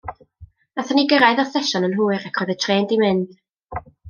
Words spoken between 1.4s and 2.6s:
yr y stesion yn hwyr ac roedd y